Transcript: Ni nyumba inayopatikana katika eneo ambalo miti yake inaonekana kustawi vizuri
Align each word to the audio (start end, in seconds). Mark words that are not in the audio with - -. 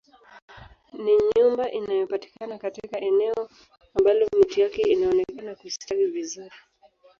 Ni 1.03 1.13
nyumba 1.35 1.71
inayopatikana 1.71 2.57
katika 2.57 2.97
eneo 2.99 3.49
ambalo 3.93 4.27
miti 4.37 4.61
yake 4.61 4.81
inaonekana 4.81 5.55
kustawi 5.55 6.05
vizuri 6.05 6.55